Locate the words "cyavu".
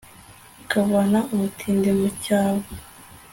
2.23-2.71